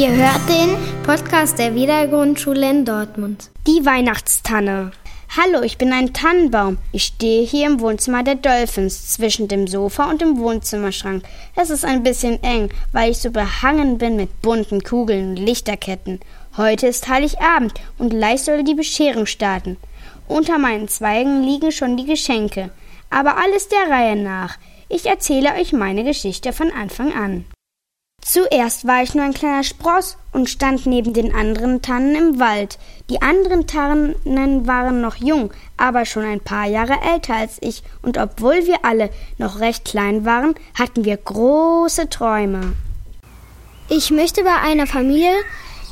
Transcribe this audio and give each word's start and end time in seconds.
Ihr 0.00 0.16
hört 0.16 0.48
den 0.48 0.78
Podcast 1.02 1.58
der 1.58 1.74
Wiedergrundschule 1.74 2.70
in 2.70 2.86
Dortmund. 2.86 3.50
Die 3.66 3.84
Weihnachtstanne. 3.84 4.92
Hallo, 5.36 5.60
ich 5.60 5.76
bin 5.76 5.92
ein 5.92 6.14
Tannenbaum. 6.14 6.78
Ich 6.90 7.04
stehe 7.04 7.44
hier 7.44 7.66
im 7.66 7.80
Wohnzimmer 7.80 8.22
der 8.22 8.36
Dolphins 8.36 9.10
zwischen 9.10 9.46
dem 9.46 9.66
Sofa 9.66 10.08
und 10.08 10.22
dem 10.22 10.38
Wohnzimmerschrank. 10.38 11.22
Es 11.54 11.68
ist 11.68 11.84
ein 11.84 12.02
bisschen 12.02 12.42
eng, 12.42 12.70
weil 12.92 13.10
ich 13.10 13.18
so 13.18 13.30
behangen 13.30 13.98
bin 13.98 14.16
mit 14.16 14.40
bunten 14.40 14.82
Kugeln 14.82 15.32
und 15.32 15.36
Lichterketten. 15.36 16.20
Heute 16.56 16.86
ist 16.86 17.06
Heiligabend 17.06 17.74
und 17.98 18.08
gleich 18.08 18.40
soll 18.40 18.64
die 18.64 18.74
Bescherung 18.74 19.26
starten. 19.26 19.76
Unter 20.26 20.56
meinen 20.56 20.88
Zweigen 20.88 21.42
liegen 21.42 21.72
schon 21.72 21.98
die 21.98 22.06
Geschenke. 22.06 22.70
Aber 23.10 23.36
alles 23.36 23.68
der 23.68 23.94
Reihe 23.94 24.16
nach. 24.16 24.56
Ich 24.88 25.04
erzähle 25.04 25.52
euch 25.60 25.74
meine 25.74 26.04
Geschichte 26.04 26.54
von 26.54 26.72
Anfang 26.72 27.12
an. 27.12 27.44
Zuerst 28.22 28.86
war 28.86 29.02
ich 29.02 29.14
nur 29.14 29.24
ein 29.24 29.34
kleiner 29.34 29.64
Spross 29.64 30.16
und 30.32 30.50
stand 30.50 30.86
neben 30.86 31.14
den 31.14 31.34
anderen 31.34 31.82
Tannen 31.82 32.14
im 32.14 32.38
Wald. 32.38 32.78
Die 33.08 33.22
anderen 33.22 33.66
Tannen 33.66 34.14
waren 34.66 35.00
noch 35.00 35.16
jung, 35.16 35.52
aber 35.76 36.04
schon 36.04 36.24
ein 36.24 36.40
paar 36.40 36.66
Jahre 36.66 36.96
älter 37.12 37.34
als 37.34 37.56
ich, 37.60 37.82
und 38.02 38.18
obwohl 38.18 38.66
wir 38.66 38.84
alle 38.84 39.10
noch 39.38 39.58
recht 39.60 39.84
klein 39.84 40.24
waren, 40.24 40.54
hatten 40.78 41.04
wir 41.04 41.16
große 41.16 42.08
Träume. 42.10 42.74
Ich 43.88 44.10
möchte 44.10 44.44
bei 44.44 44.54
einer 44.54 44.86
Familie 44.86 45.32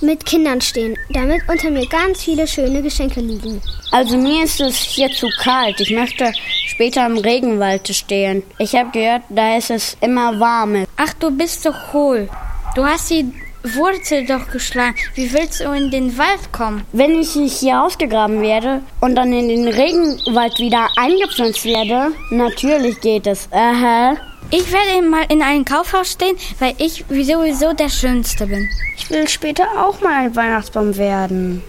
mit 0.00 0.24
Kindern 0.24 0.60
stehen, 0.60 0.96
damit 1.10 1.42
unter 1.48 1.70
mir 1.70 1.86
ganz 1.88 2.22
viele 2.22 2.46
schöne 2.46 2.82
Geschenke 2.82 3.20
liegen. 3.20 3.60
Also 3.90 4.16
mir 4.16 4.44
ist 4.44 4.60
es 4.60 4.76
hier 4.76 5.10
zu 5.10 5.26
kalt. 5.42 5.80
Ich 5.80 5.90
möchte 5.90 6.30
später 6.66 7.06
im 7.06 7.18
Regenwald 7.18 7.88
stehen. 7.88 8.44
Ich 8.58 8.76
habe 8.76 8.90
gehört, 8.92 9.22
da 9.28 9.56
ist 9.56 9.70
es 9.70 9.96
immer 10.00 10.38
warm. 10.38 10.84
Ach, 11.00 11.12
du 11.14 11.30
bist 11.30 11.64
doch 11.64 11.92
hohl. 11.92 12.28
Du 12.74 12.84
hast 12.84 13.08
die 13.10 13.32
Wurzel 13.62 14.26
doch 14.26 14.50
geschlagen. 14.50 14.96
Wie 15.14 15.32
willst 15.32 15.60
du 15.60 15.70
in 15.70 15.92
den 15.92 16.18
Wald 16.18 16.52
kommen? 16.52 16.84
Wenn 16.92 17.20
ich 17.20 17.32
hier 17.32 17.80
ausgegraben 17.82 18.42
werde 18.42 18.82
und 19.00 19.14
dann 19.14 19.32
in 19.32 19.48
den 19.48 19.68
Regenwald 19.68 20.58
wieder 20.58 20.88
eingepflanzt 20.96 21.64
werde, 21.64 22.12
natürlich 22.30 23.00
geht 23.00 23.28
es. 23.28 23.48
Aha. 23.52 24.16
Ich 24.50 24.72
werde 24.72 25.06
mal 25.06 25.24
in 25.28 25.40
einem 25.40 25.64
Kaufhaus 25.64 26.10
stehen, 26.12 26.36
weil 26.58 26.74
ich 26.78 27.04
sowieso 27.08 27.74
der 27.74 27.90
Schönste 27.90 28.48
bin. 28.48 28.68
Ich 28.96 29.08
will 29.08 29.28
später 29.28 29.66
auch 29.76 30.00
mal 30.00 30.24
ein 30.24 30.34
Weihnachtsbaum 30.34 30.96
werden. 30.96 31.62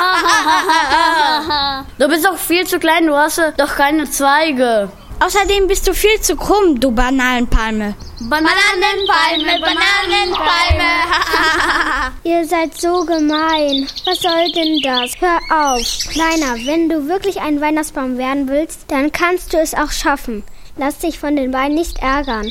du 1.98 2.08
bist 2.08 2.24
doch 2.24 2.38
viel 2.38 2.66
zu 2.66 2.78
klein, 2.78 3.06
du 3.06 3.14
hast 3.14 3.42
doch 3.58 3.76
keine 3.76 4.10
Zweige. 4.10 4.90
Außerdem 5.22 5.68
bist 5.68 5.86
du 5.86 5.92
viel 5.92 6.18
zu 6.22 6.34
krumm, 6.34 6.80
du 6.80 6.90
Bananenpalme. 6.92 7.94
Bananenpalme, 8.20 9.60
Bananenpalme. 9.60 10.90
Ihr 12.24 12.46
seid 12.46 12.74
so 12.80 13.04
gemein. 13.04 13.86
Was 14.06 14.20
soll 14.20 14.50
denn 14.52 14.80
das? 14.82 15.12
Hör 15.20 15.38
auf. 15.50 15.82
Kleiner, 16.10 16.54
wenn 16.64 16.88
du 16.88 17.06
wirklich 17.06 17.38
ein 17.38 17.60
Weihnachtsbaum 17.60 18.16
werden 18.16 18.48
willst, 18.48 18.86
dann 18.88 19.12
kannst 19.12 19.52
du 19.52 19.58
es 19.58 19.74
auch 19.74 19.90
schaffen. 19.90 20.42
Lass 20.76 20.98
dich 20.98 21.18
von 21.18 21.36
den 21.36 21.50
beiden 21.50 21.74
nicht 21.74 21.98
ärgern. 21.98 22.50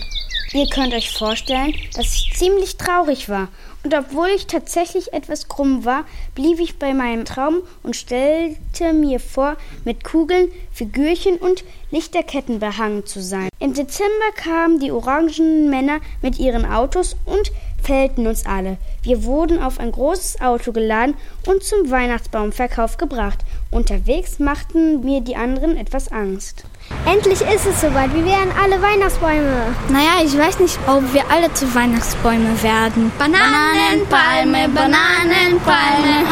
Ihr 0.52 0.67
könnt 0.67 0.95
euch 0.95 1.11
vorstellen, 1.11 1.75
dass 1.95 2.16
ich 2.16 2.33
ziemlich 2.33 2.78
traurig 2.78 3.30
war. 3.30 3.50
Und 3.83 3.94
obwohl 3.94 4.30
ich 4.36 4.47
tatsächlich 4.47 5.14
etwas 5.14 5.47
krumm 5.47 5.86
war, 5.86 6.06
blieb 6.33 6.59
ich 6.59 6.80
bei 6.80 6.94
meinem 6.94 7.23
Traum 7.23 7.61
und 7.83 7.95
stellte 7.95 8.91
mir 8.94 9.19
vor, 9.19 9.58
mit 9.86 10.03
Kugeln, 10.03 10.52
Figürchen 10.72 11.38
und 11.38 11.64
Lichterketten 11.91 12.59
behangen 12.59 13.06
zu 13.06 13.22
sein. 13.22 13.50
Im 13.59 13.75
Dezember 13.75 14.31
kamen 14.36 14.80
die 14.80 14.91
orangenen 14.91 15.69
Männer 15.69 16.00
mit 16.22 16.39
ihren 16.39 16.66
Autos 16.66 17.16
und 17.25 17.52
fällten 17.84 18.28
uns 18.28 18.45
alle. 18.45 18.78
Wir 19.03 19.23
wurden 19.23 19.61
auf 19.61 19.80
ein 19.80 19.91
großes 19.91 20.41
Auto 20.41 20.72
geladen 20.72 21.16
und 21.46 21.63
zum 21.63 21.90
Weihnachtsbaumverkauf 21.91 22.97
gebracht. 22.97 23.40
Unterwegs 23.72 24.40
machten 24.40 25.02
mir 25.02 25.22
die 25.22 25.35
anderen 25.35 25.78
etwas 25.78 26.12
Angst. 26.12 26.63
Endlich 27.06 27.40
ist 27.41 27.68
es 27.68 27.81
soweit. 27.81 28.12
Wir 28.16 28.25
werden 28.25 28.52
alle 28.59 28.81
Weihnachtsbäume. 28.81 29.75
Naja, 29.90 30.25
ich 30.25 30.35
weiß 30.35 30.59
nicht, 30.59 30.80
ob 30.88 31.13
wir 31.13 31.22
alle 31.30 31.53
zu 31.53 31.72
Weihnachtsbäume 31.75 32.63
werden. 32.63 33.12
Bananenpalme, 33.19 34.69
Bananenpalme. 34.69 36.25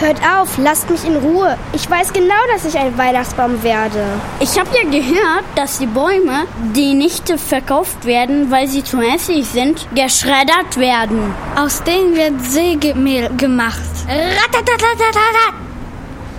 Hört 0.00 0.18
auf, 0.28 0.58
lasst 0.58 0.90
mich 0.90 1.04
in 1.04 1.14
Ruhe. 1.18 1.56
Ich 1.72 1.88
weiß 1.88 2.12
genau, 2.12 2.34
dass 2.52 2.64
ich 2.64 2.76
ein 2.76 2.98
Weihnachtsbaum 2.98 3.62
werde. 3.62 4.04
Ich 4.40 4.58
habe 4.58 4.70
ja 4.76 4.90
gehört, 4.90 5.44
dass 5.54 5.78
die 5.78 5.86
Bäume, 5.86 6.46
die 6.74 6.94
nicht 6.94 7.28
verkauft 7.38 8.06
werden, 8.06 8.50
weil 8.50 8.66
sie 8.66 8.82
zu 8.82 9.00
hässlich 9.00 9.46
sind, 9.46 9.86
geschreddert 9.94 10.78
werden. 10.78 11.32
Aus 11.56 11.84
denen 11.84 12.16
wird 12.16 12.44
Sägemehl 12.44 13.30
gemacht. 13.36 13.78
Ratatatatata. 14.08 15.67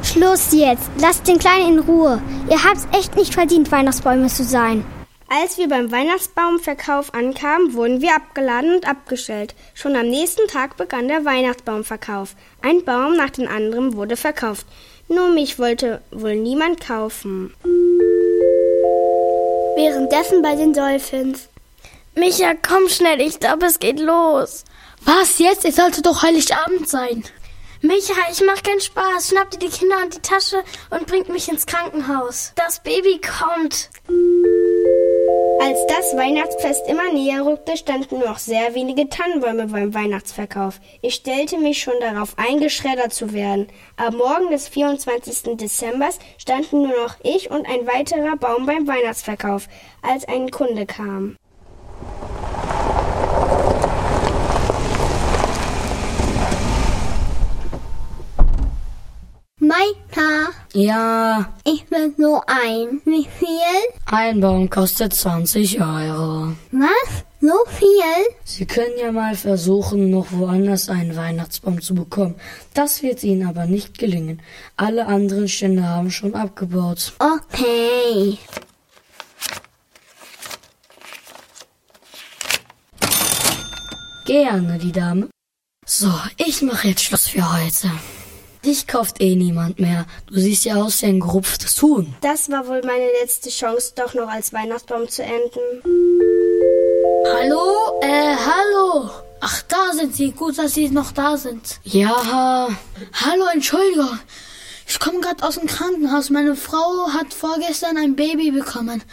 Schluss 0.04 0.52
jetzt. 0.52 0.90
Lasst 1.00 1.28
den 1.28 1.40
Kleinen 1.40 1.78
in 1.78 1.80
Ruhe. 1.80 2.22
Ihr 2.50 2.64
habt's 2.64 2.88
echt 2.92 3.16
nicht 3.16 3.34
verdient, 3.34 3.72
Weihnachtsbäume 3.72 4.28
zu 4.28 4.44
sein. 4.44 4.86
Als 5.32 5.60
wir 5.60 5.70
beim 5.70 5.92
Weihnachtsbaumverkauf 5.92 7.14
ankamen, 7.14 7.74
wurden 7.74 8.02
wir 8.02 8.16
abgeladen 8.16 8.74
und 8.74 8.88
abgestellt. 8.88 9.54
Schon 9.76 9.96
am 9.96 10.08
nächsten 10.08 10.48
Tag 10.48 10.76
begann 10.76 11.08
der 11.08 11.24
Weihnachtsbaumverkauf. 11.24 12.36
Ein 12.64 12.84
Baum 12.84 13.16
nach 13.16 13.30
dem 13.30 13.48
anderen 13.48 13.96
wurde 13.96 14.18
verkauft. 14.18 14.66
Nur 15.08 15.30
mich 15.30 15.60
wollte 15.60 16.02
wohl 16.10 16.36
niemand 16.36 16.82
kaufen. 16.82 17.54
Währenddessen 19.76 20.42
bei 20.42 20.56
den 20.56 20.74
Dolphins. 20.74 21.48
Micha, 22.16 22.54
komm 22.68 22.90
schnell, 22.90 23.22
ich 23.22 23.40
glaube, 23.40 23.68
es 23.68 23.80
geht 23.80 24.00
los. 24.00 24.66
Was 25.06 25.38
jetzt? 25.40 25.64
Es 25.64 25.76
sollte 25.76 26.02
doch 26.02 26.24
Heiligabend 26.24 26.90
sein. 26.90 27.24
Micha, 27.82 28.14
ich 28.30 28.42
mach 28.46 28.62
keinen 28.62 28.82
Spaß. 28.82 29.30
Schnapp 29.30 29.52
dir 29.52 29.60
die 29.60 29.70
Kinder 29.70 29.96
und 30.04 30.14
die 30.14 30.22
Tasche 30.22 30.64
und 30.90 31.08
bringt 31.08 31.30
mich 31.30 31.48
ins 31.48 31.66
Krankenhaus. 31.66 32.52
Das 32.56 32.84
Baby 32.84 33.22
kommt. 33.22 33.90
Als 35.62 35.80
das 35.88 36.18
Weihnachtsfest 36.18 36.90
immer 36.90 37.14
näher 37.14 37.46
rückte, 37.46 37.78
standen 37.78 38.20
nur 38.20 38.28
noch 38.28 38.38
sehr 38.38 38.76
wenige 38.76 39.08
Tannenbäume 39.08 39.68
beim 39.68 39.94
Weihnachtsverkauf. 39.94 40.82
Ich 41.02 41.16
stellte 41.16 41.58
mich 41.58 41.82
schon 41.82 42.00
darauf 42.02 42.38
ein, 42.38 42.60
geschreddert 42.60 43.14
zu 43.14 43.32
werden. 43.32 43.68
Am 43.96 44.18
Morgen 44.18 44.50
des 44.52 44.68
24. 44.68 45.56
Dezember 45.56 46.10
standen 46.38 46.82
nur 46.82 46.98
noch 47.02 47.16
ich 47.24 47.50
und 47.50 47.66
ein 47.66 47.88
weiterer 47.88 48.36
Baum 48.36 48.66
beim 48.66 48.88
Weihnachtsverkauf, 48.88 49.70
als 50.02 50.28
ein 50.28 50.52
Kunde 50.52 50.86
kam. 50.86 51.38
Meiner. 60.20 60.50
Ja, 60.74 61.54
Ich 61.64 61.90
will 61.90 62.14
so 62.18 62.42
ein. 62.46 63.02
Wie 63.06 63.26
viel? 63.26 63.48
ein 64.06 64.42
Baum 64.42 64.70
kostet 64.70 65.14
20 65.14 65.80
Euro. 65.80 66.54
Was? 66.72 67.24
So 67.42 67.54
viel? 67.68 68.36
Sie 68.44 68.66
können 68.66 68.98
ja 69.02 69.12
mal 69.14 69.34
versuchen, 69.36 70.10
noch 70.12 70.28
woanders 70.32 70.90
einen 70.90 71.16
Weihnachtsbaum 71.16 71.82
zu 71.82 71.96
bekommen. 71.96 72.36
Das 72.74 73.02
wird 73.02 73.24
Ihnen 73.24 73.48
aber 73.48 73.66
nicht 73.66 73.98
gelingen. 73.98 74.42
Alle 74.76 75.06
anderen 75.08 75.48
Stände 75.48 75.88
haben 75.88 76.12
schon 76.12 76.36
abgebaut. 76.36 77.14
Okay. 77.20 78.38
Gerne, 84.26 84.78
die 84.78 84.92
Dame. 84.92 85.30
So, 85.86 86.12
ich 86.38 86.62
mache 86.62 86.90
jetzt 86.90 87.04
Schluss 87.04 87.28
für 87.28 87.54
heute. 87.54 87.90
Dich 88.66 88.88
kauft 88.88 89.22
eh 89.22 89.36
niemand 89.36 89.80
mehr. 89.80 90.06
Du 90.28 90.38
siehst 90.40 90.66
ja 90.66 90.76
aus 90.76 91.02
wie 91.02 91.08
ein 91.08 91.20
gerupftes 91.22 91.82
Huhn. 91.82 92.14
Das 92.22 92.50
war 92.50 92.68
wohl 92.68 92.82
meine 92.84 93.08
letzte 93.22 93.50
Chance, 93.50 93.94
doch 93.96 94.14
noch 94.14 94.28
als 94.28 94.52
Weihnachtsbaum 94.52 95.08
zu 95.08 95.24
enden. 95.24 95.82
Hallo? 97.26 98.00
Äh, 98.02 98.36
hallo. 98.36 99.10
Ach, 99.40 99.62
da 99.64 99.94
sind 99.94 100.14
Sie. 100.14 100.32
Gut, 100.32 100.58
dass 100.58 100.74
Sie 100.74 100.90
noch 100.90 101.12
da 101.14 101.38
sind. 101.38 101.80
Ja, 101.84 102.68
Hallo, 103.14 103.46
Entschuldigung. 103.54 104.20
Ich 104.88 105.00
komme 105.00 105.22
gerade 105.22 105.44
aus 105.46 105.56
dem 105.56 105.68
Krankenhaus. 105.68 106.30
Meine 106.30 106.56
Frau 106.56 107.08
hat 107.14 107.34
vorgestern 107.34 107.96
ein 107.96 108.16
Baby 108.16 108.52
bekommen. 108.52 109.04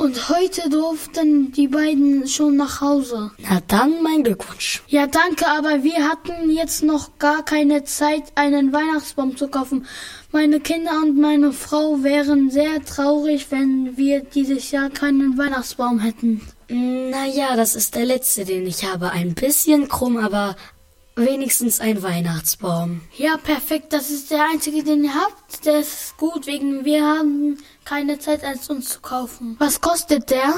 Und 0.00 0.30
heute 0.30 0.70
durften 0.70 1.52
die 1.52 1.68
beiden 1.68 2.26
schon 2.26 2.56
nach 2.56 2.80
Hause. 2.80 3.32
na 3.36 3.60
dann 3.68 4.02
mein 4.02 4.24
Glückwunsch. 4.24 4.82
Ja, 4.88 5.06
danke, 5.06 5.46
aber 5.46 5.82
wir 5.84 6.08
hatten 6.08 6.48
jetzt 6.48 6.82
noch 6.82 7.18
gar 7.18 7.44
keine 7.44 7.84
Zeit, 7.84 8.22
einen 8.34 8.72
Weihnachtsbaum 8.72 9.36
zu 9.36 9.48
kaufen. 9.48 9.84
Meine 10.32 10.58
Kinder 10.60 10.92
und 11.02 11.18
meine 11.20 11.52
Frau 11.52 12.02
wären 12.02 12.48
sehr 12.50 12.82
traurig, 12.82 13.48
wenn 13.50 13.98
wir 13.98 14.20
dieses 14.20 14.70
Jahr 14.70 14.88
keinen 14.88 15.36
Weihnachtsbaum 15.36 15.98
hätten. 15.98 16.40
Naja, 16.68 17.54
das 17.56 17.74
ist 17.74 17.94
der 17.94 18.06
letzte, 18.06 18.46
den 18.46 18.66
ich 18.66 18.90
habe. 18.90 19.10
Ein 19.10 19.34
bisschen 19.34 19.86
krumm, 19.86 20.16
aber 20.16 20.56
wenigstens 21.20 21.80
ein 21.80 22.02
Weihnachtsbaum. 22.02 23.02
Ja, 23.16 23.36
perfekt. 23.36 23.92
Das 23.92 24.10
ist 24.10 24.30
der 24.30 24.44
einzige, 24.50 24.82
den 24.82 25.04
ihr 25.04 25.14
habt. 25.14 25.64
Der 25.64 25.80
ist 25.80 26.16
gut, 26.16 26.46
wegen 26.46 26.84
wir 26.84 27.04
haben 27.04 27.58
keine 27.84 28.18
Zeit, 28.18 28.44
als 28.44 28.68
uns 28.70 28.88
zu 28.88 29.00
kaufen. 29.00 29.56
Was 29.58 29.80
kostet 29.80 30.30
der? 30.30 30.54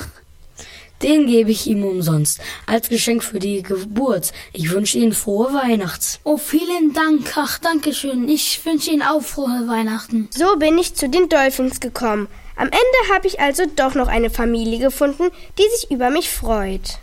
Den 1.02 1.26
gebe 1.26 1.50
ich 1.50 1.66
ihm 1.66 1.84
umsonst, 1.84 2.40
als 2.66 2.88
Geschenk 2.88 3.24
für 3.24 3.40
die 3.40 3.62
Geburt. 3.62 4.32
Ich 4.52 4.70
wünsche 4.70 4.98
Ihnen 4.98 5.12
frohe 5.12 5.52
Weihnachts. 5.52 6.20
Oh, 6.22 6.36
vielen 6.36 6.92
Dank. 6.92 7.32
Ach, 7.34 7.58
danke 7.58 7.92
schön. 7.92 8.28
Ich 8.28 8.64
wünsche 8.64 8.92
Ihnen 8.92 9.02
auch 9.02 9.20
frohe 9.20 9.66
Weihnachten. 9.66 10.28
So 10.30 10.56
bin 10.56 10.78
ich 10.78 10.94
zu 10.94 11.08
den 11.08 11.28
Dolphins 11.28 11.80
gekommen. 11.80 12.28
Am 12.54 12.66
Ende 12.68 13.14
habe 13.14 13.26
ich 13.26 13.40
also 13.40 13.64
doch 13.74 13.94
noch 13.94 14.06
eine 14.06 14.30
Familie 14.30 14.78
gefunden, 14.78 15.30
die 15.58 15.76
sich 15.76 15.90
über 15.90 16.10
mich 16.10 16.30
freut. 16.30 16.98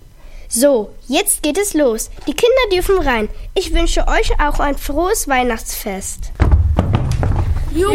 So, 0.52 0.90
jetzt 1.08 1.44
geht 1.44 1.60
es 1.60 1.76
los. 1.76 2.10
Die 2.26 2.34
Kinder 2.34 2.56
dürfen 2.74 2.98
rein. 2.98 3.30
Ich 3.54 3.72
wünsche 3.72 4.08
euch 4.08 4.32
auch 4.42 4.60
ein 4.60 4.76
frohes 4.76 5.28
Weihnachtsfest. 5.28 6.32
Juhu! 7.72 7.94